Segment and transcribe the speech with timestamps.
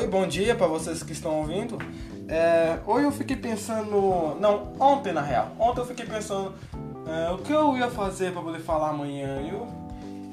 [0.00, 1.76] Oi, bom dia para vocês que estão ouvindo.
[2.26, 4.34] É, hoje eu fiquei pensando.
[4.40, 5.52] Não, ontem na real.
[5.58, 6.54] Ontem eu fiquei pensando
[7.06, 9.42] é, o que eu ia fazer para poder falar amanhã.
[9.42, 9.68] Eu,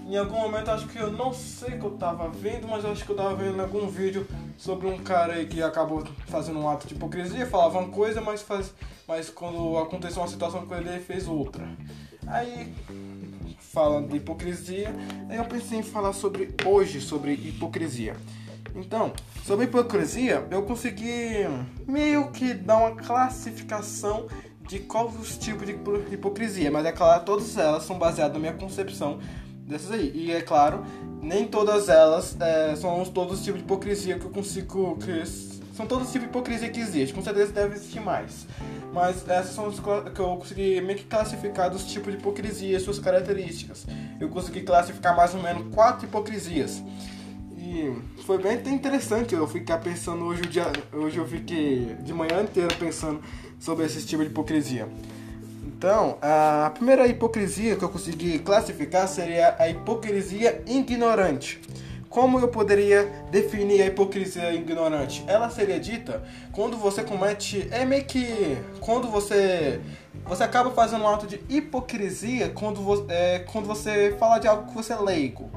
[0.08, 3.04] em algum momento, acho que eu não sei o que eu tava vendo, mas acho
[3.04, 4.26] que eu tava vendo algum vídeo
[4.58, 8.42] sobre um cara aí que acabou fazendo um ato de hipocrisia, falava uma coisa, mas,
[8.42, 8.74] faz,
[9.06, 11.68] mas quando aconteceu uma situação com ele, ele fez outra.
[12.26, 12.74] Aí,
[13.60, 14.96] falando de hipocrisia,
[15.30, 18.16] eu pensei em falar sobre hoje sobre hipocrisia.
[18.78, 19.12] Então,
[19.44, 21.48] sobre hipocrisia, eu consegui
[21.88, 24.28] meio que dar uma classificação
[24.68, 25.74] de quais os tipos de
[26.14, 29.20] hipocrisia, mas é claro, todas elas são baseadas na minha concepção
[29.66, 30.12] dessas aí.
[30.14, 30.84] E é claro,
[31.22, 34.98] nem todas elas é, são todos os tipos de hipocrisia que eu consigo.
[34.98, 35.26] Que
[35.76, 38.48] são todos os tipos de hipocrisia que existe, com certeza deve existir mais.
[38.94, 42.80] Mas essas são as que eu consegui meio que classificar dos tipos de hipocrisia e
[42.80, 43.86] suas características.
[44.20, 46.84] Eu consegui classificar mais ou menos quatro hipocrisias.
[48.26, 52.74] Foi bem interessante eu ficar pensando hoje o dia, hoje eu fiquei de manhã inteira
[52.76, 53.22] pensando
[53.60, 54.88] sobre esse tipo de hipocrisia.
[55.66, 61.62] Então, a primeira hipocrisia que eu consegui classificar seria a hipocrisia ignorante.
[62.10, 65.24] Como eu poderia definir a hipocrisia ignorante?
[65.28, 67.68] Ela seria dita quando você comete.
[67.70, 68.58] É meio que.
[68.80, 69.80] Quando você.
[70.26, 74.74] Você acaba fazendo um ato de hipocrisia quando, é, quando você fala de algo que
[74.74, 75.50] você é leigo.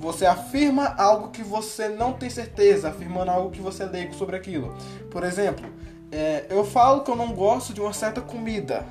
[0.00, 4.34] Você afirma algo que você não tem certeza, afirmando algo que você é leigo sobre
[4.34, 4.74] aquilo.
[5.10, 5.68] Por exemplo,
[6.10, 8.84] é, eu falo que eu não gosto de uma certa comida,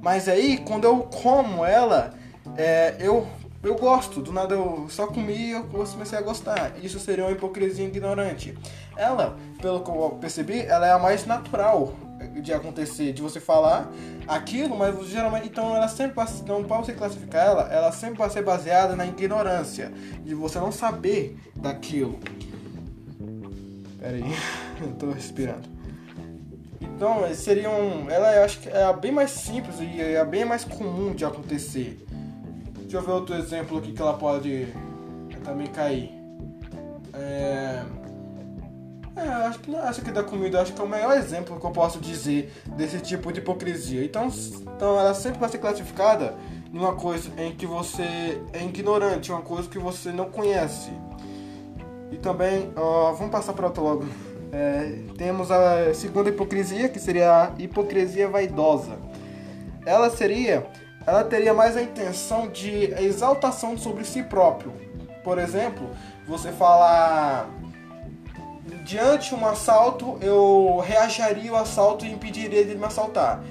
[0.00, 2.14] mas aí quando eu como ela,
[2.56, 3.26] é, eu,
[3.62, 6.72] eu gosto, do nada eu só comi e eu comecei a gostar.
[6.82, 8.56] Isso seria uma hipocrisia ignorante.
[8.96, 11.92] Ela, pelo que eu percebi, ela é a mais natural
[12.26, 13.90] de acontecer, de você falar
[14.26, 18.42] aquilo, mas geralmente, então ela sempre não para você classificar ela, ela sempre vai ser
[18.42, 19.92] baseada na ignorância,
[20.24, 22.18] de você não saber daquilo.
[23.98, 24.34] Pera aí,
[24.80, 25.76] eu tô respirando.
[26.80, 31.14] Então, seriam, ela eu acho que é bem mais simples e é bem mais comum
[31.14, 32.04] de acontecer.
[32.80, 34.68] Deixa eu ver outro exemplo aqui que ela pode
[35.44, 36.10] também cair.
[37.12, 37.82] É,
[39.16, 41.98] é, acho que aqui da comida acho que é o melhor exemplo que eu posso
[41.98, 44.04] dizer desse tipo de hipocrisia.
[44.04, 46.34] Então, então ela sempre vai ser classificada
[46.72, 50.90] em uma coisa em que você é ignorante, uma coisa que você não conhece.
[52.12, 54.04] E também, ó, vamos passar para outra logo.
[54.52, 58.98] É, temos a segunda hipocrisia, que seria a hipocrisia vaidosa.
[59.84, 60.66] Ela seria,
[61.06, 64.72] ela teria mais a intenção de exaltação sobre si próprio.
[65.24, 65.88] Por exemplo,
[66.26, 67.48] você falar
[68.86, 73.42] diante um assalto, eu reagiria ao assalto e impediria de me assaltar.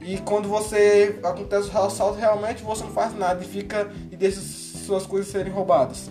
[0.00, 4.40] E quando você acontece o assalto, realmente você não faz nada e fica e deixa
[4.40, 6.10] suas coisas serem roubadas.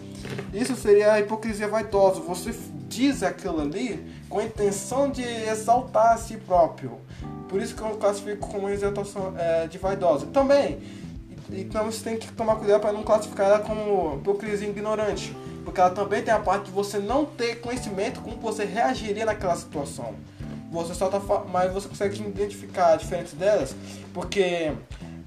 [0.52, 2.20] Isso seria a hipocrisia vaidosa.
[2.22, 2.54] Você
[2.90, 7.00] diz aquilo ali com a intenção de exaltar a si próprio.
[7.48, 10.26] Por isso que eu classifico como exaltação é, de vaidosa.
[10.28, 10.80] Também,
[11.52, 15.34] então você tem que tomar cuidado para não classificar ela como hipocrisia ignorante
[15.68, 19.54] porque ela também tem a parte de você não ter conhecimento como você reagiria naquela
[19.54, 20.16] situação.
[20.72, 21.20] Você só tá
[21.52, 23.76] mas você consegue identificar a diferença delas,
[24.14, 24.72] porque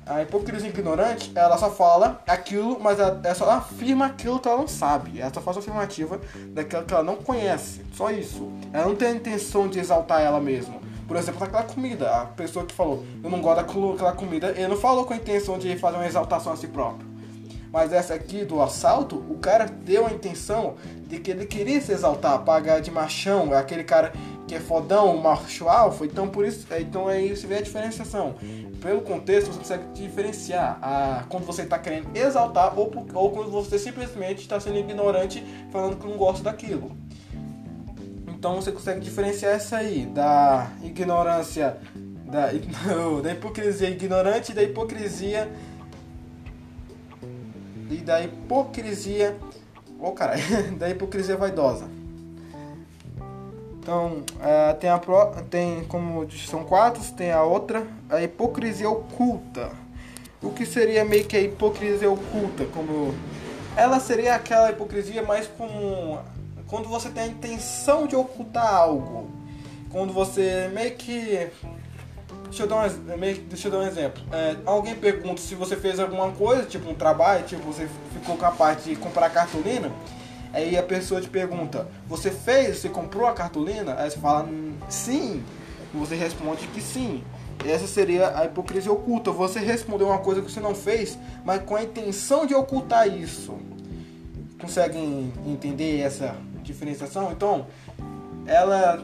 [0.06, 4.56] a hipocrisia ignorante, ela só fala aquilo, mas ela, ela só afirma aquilo que ela
[4.56, 5.21] não sabe.
[5.21, 6.19] Ela só faz afirmativa
[6.55, 7.84] daquilo que ela não conhece.
[7.93, 8.50] Só isso.
[8.73, 10.81] Ela não tem a intenção de exaltar ela mesma.
[11.06, 12.11] Por exemplo, aquela comida.
[12.17, 15.59] A pessoa que falou, eu não gosto daquela comida, ele não falou com a intenção
[15.59, 17.09] de fazer uma exaltação a si próprio.
[17.72, 20.75] Mas essa aqui do assalto, o cara deu a intenção
[21.06, 24.12] de que ele queria se exaltar, pagar de machão, aquele cara
[24.48, 26.04] que é fodão, macho alfa.
[26.04, 28.34] Então por isso, então aí você vê a diferenciação.
[28.81, 33.78] Pelo contexto, você consegue diferenciar a, quando você está querendo exaltar ou, ou quando você
[33.78, 36.91] simplesmente está sendo ignorante, falando que não gosta daquilo.
[38.26, 41.76] Então você consegue diferenciar essa aí da ignorância,
[42.25, 42.50] da,
[43.22, 45.48] da hipocrisia ignorante e da hipocrisia
[47.91, 49.37] e da hipocrisia.
[49.99, 50.43] Oh, caralho,
[50.79, 51.88] da hipocrisia vaidosa.
[53.79, 59.71] Então, é, tem a pro, tem como são quatro, tem a outra, a hipocrisia oculta.
[60.43, 63.15] O que seria meio que a hipocrisia oculta, como
[63.76, 66.19] ela seria aquela hipocrisia mais como
[66.67, 69.31] quando você tem a intenção de ocultar algo.
[69.91, 71.49] Quando você meio que
[72.44, 73.19] Deixa eu dar um,
[73.49, 74.23] deixa eu dar um exemplo.
[74.32, 78.85] É, alguém pergunta se você fez alguma coisa, tipo um trabalho, tipo você ficou capaz
[78.85, 79.91] de comprar cartolina.
[80.53, 82.79] Aí a pessoa te pergunta: Você fez?
[82.79, 83.94] Você comprou a cartolina?
[83.99, 84.49] Aí você fala:
[84.88, 85.43] Sim.
[85.93, 87.25] Você responde que sim.
[87.67, 89.31] Essa seria a hipocrisia oculta.
[89.31, 93.59] Você respondeu uma coisa que você não fez, mas com a intenção de ocultar isso.
[94.61, 97.33] Conseguem entender essa diferenciação?
[97.33, 97.67] Então,
[98.47, 99.03] ela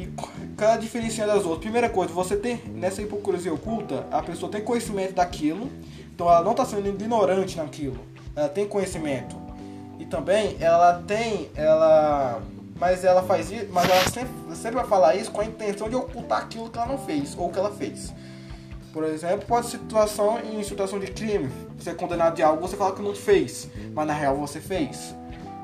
[0.00, 0.12] e
[0.56, 1.58] cada diferença das outras.
[1.58, 5.70] Primeira coisa, você tem nessa hipocrisia oculta, a pessoa tem conhecimento daquilo,
[6.14, 7.98] então ela não está sendo ignorante naquilo.
[8.34, 9.36] Ela tem conhecimento.
[9.98, 12.40] E também ela tem, ela
[12.76, 15.94] mas ela faz isso, mas ela sempre, sempre vai falar isso com a intenção de
[15.94, 18.10] ocultar aquilo que ela não fez ou que ela fez.
[18.90, 22.94] Por exemplo, pode situação em situação de crime, você é condenado de algo, você fala
[22.94, 25.14] que não fez, mas na real você fez.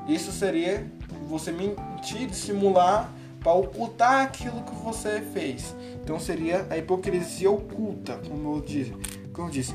[0.07, 0.85] Isso seria
[1.27, 5.75] você mentir, simular para ocultar aquilo que você fez.
[6.03, 8.93] Então seria a hipocrisia oculta, como eu disse.
[9.33, 9.73] Como eu disse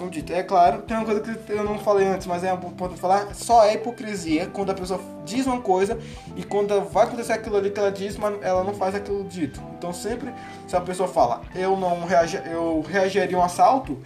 [0.00, 2.98] como dito, é claro, tem uma coisa que eu não falei antes, mas é importante
[2.98, 5.98] falar, só é hipocrisia quando a pessoa diz uma coisa
[6.34, 9.60] e quando vai acontecer aquilo ali que ela diz, mas ela não faz aquilo dito.
[9.76, 10.32] Então sempre,
[10.66, 13.98] se a pessoa fala, eu não reagi, eu reagiria a um assalto,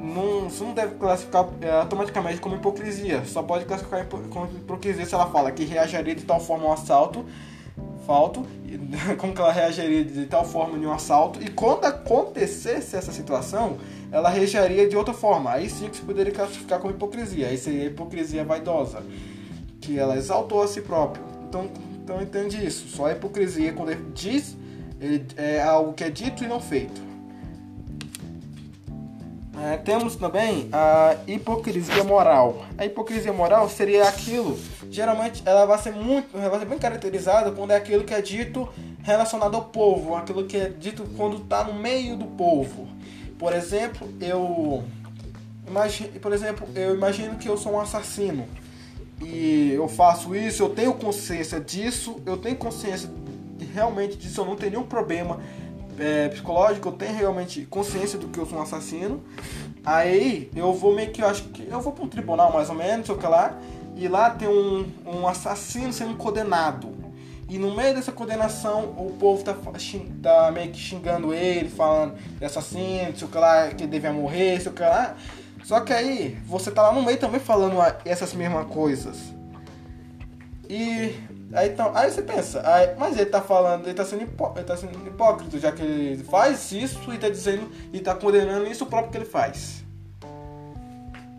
[0.00, 3.24] não, isso não deve classificar é, automaticamente como hipocrisia.
[3.24, 6.72] Só pode classificar como hipocrisia se ela fala que reagiria de tal forma a um
[6.72, 7.26] assalto,
[8.06, 8.46] falto,
[9.18, 13.78] como que ela reagiria de tal forma em um assalto, e quando acontecesse essa situação,
[14.10, 15.50] ela reagiria de outra forma.
[15.52, 17.48] Aí sim que se poderia classificar como hipocrisia.
[17.48, 19.02] Aí seria hipocrisia vaidosa,
[19.80, 21.24] que ela exaltou a si próprio.
[21.48, 21.70] Então,
[22.02, 22.88] então entende isso.
[22.88, 24.56] Só a hipocrisia quando ele diz
[25.00, 27.12] ele, é algo que é dito e não feito.
[29.60, 32.64] É, temos também a hipocrisia moral.
[32.78, 34.58] A hipocrisia moral seria aquilo,
[34.92, 38.68] geralmente ela vai ser muito, vai ser bem caracterizada quando é aquilo que é dito
[39.02, 42.86] relacionado ao povo, aquilo que é dito quando está no meio do povo.
[43.38, 44.84] Por exemplo, eu
[45.66, 48.46] imagine, por exemplo, eu imagino que eu sou um assassino
[49.20, 53.10] e eu faço isso, eu tenho consciência disso, eu tenho consciência
[53.72, 55.40] realmente disso, eu não tenho nenhum problema
[55.98, 59.22] é, psicológico, eu tenho realmente consciência do que eu sou um assassino.
[59.84, 62.74] Aí eu vou meio que, eu acho que eu vou para um tribunal mais ou
[62.74, 63.58] menos, sei lá,
[63.94, 66.92] e lá tem um, um assassino sendo condenado.
[67.48, 69.54] E no meio dessa condenação, o povo tá,
[70.22, 74.72] tá meio que xingando ele, falando de assassino, sei lá, que ele devia morrer, sei
[74.80, 75.14] lá.
[75.62, 79.18] Só que aí, você tá lá no meio também falando essas mesmas coisas.
[80.68, 81.14] E
[81.52, 84.64] aí, então, aí você pensa, aí, mas ele tá falando, ele tá, sendo hipó, ele
[84.64, 88.86] tá sendo hipócrita, já que ele faz isso e tá dizendo, e tá condenando isso
[88.86, 89.81] próprio que ele faz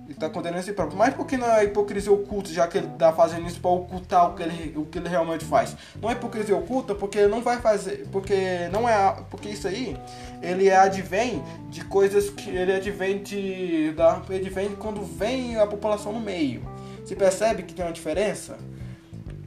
[0.10, 0.98] está condenando si próprio.
[0.98, 4.30] Mas por que não é hipocrisia oculta, já que ele está fazendo isso para ocultar
[4.30, 5.76] o que, ele, o que ele realmente faz?
[6.02, 9.98] Não é hipocrisia oculta porque ele não vai fazer, porque não é, porque isso aí,
[10.42, 16.12] ele advém de coisas que ele advém de, da, ele advém quando vem a população
[16.12, 16.62] no meio.
[17.04, 18.58] Você percebe que tem uma diferença?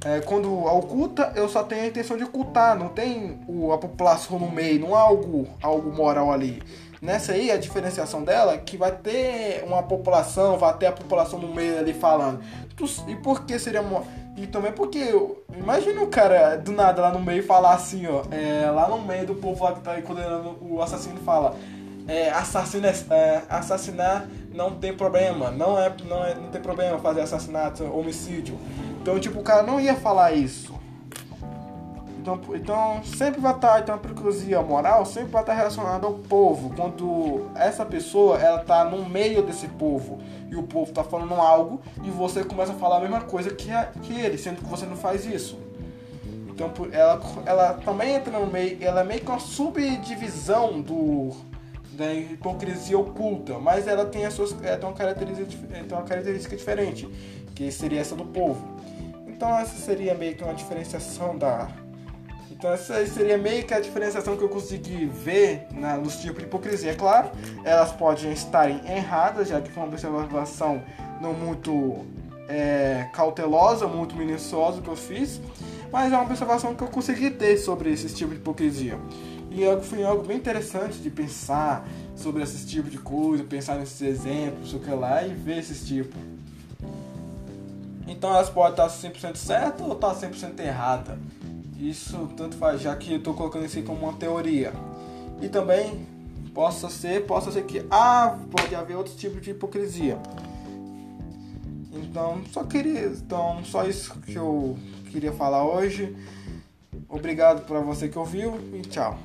[0.06, 4.38] É, quando oculta, eu só tenho a intenção de ocultar, não tem o, a população
[4.38, 6.62] no meio, não há algo, algo moral ali.
[7.03, 11.41] Nessa aí, a diferenciação dela é que vai ter uma população, vai ter a população
[11.41, 12.41] no meio ali falando.
[13.08, 13.82] E por que seria.
[14.37, 15.12] E também porque.
[15.56, 18.23] Imagina o cara do nada lá no meio falar assim, ó.
[18.31, 21.56] É, lá no meio do povo lá que tá aí condenando o assassino fala.
[22.06, 26.99] É, assassino é, é, assassinar não tem problema, não é, não é, não tem problema
[26.99, 28.56] fazer assassinato, homicídio.
[29.06, 30.75] Então, tipo, o cara não ia falar isso.
[32.19, 36.75] Então, então sempre vai estar, então a hipocrisia moral sempre vai estar relacionada ao povo.
[36.75, 40.19] Quando essa pessoa ela está no meio desse povo
[40.50, 43.71] e o povo está falando algo e você começa a falar a mesma coisa que,
[43.71, 45.57] a, que ele, sendo que você não faz isso.
[46.49, 51.30] Então ela, ela também entra no meio, ela é meio que uma subdivisão do
[51.92, 57.09] da hipocrisia oculta, mas ela tem, as suas, tem, uma característica, tem uma característica diferente,
[57.54, 58.75] que seria essa do povo.
[59.37, 61.69] Então essa seria meio que uma diferenciação da
[62.50, 66.45] então essa seria meio que a diferenciação que eu consegui ver na, nos tipos de
[66.45, 66.93] hipocrisia.
[66.93, 67.31] É claro,
[67.62, 70.83] elas podem estarem erradas, já que foi uma observação
[71.21, 72.07] não muito
[72.49, 75.38] é, cautelosa, muito minuciosa que eu fiz,
[75.93, 78.99] mas é uma observação que eu consegui ter sobre esses tipos de hipocrisia.
[79.50, 84.73] E foi algo bem interessante de pensar sobre esses tipos de coisa, pensar nesses exemplos,
[84.73, 86.19] o que lá, e ver esses tipos.
[88.06, 91.18] Então elas podem estar 100% certas ou estar 100% erradas.
[91.78, 94.72] Isso tanto faz, já que eu estou colocando isso como uma teoria.
[95.42, 96.06] E também
[96.54, 100.18] possa ser, possa ser que ah, pode haver outros tipos de hipocrisia.
[101.92, 104.76] Então, só queria, então só isso que eu
[105.10, 106.16] queria falar hoje.
[107.08, 109.18] Obrigado para você que ouviu e tchau.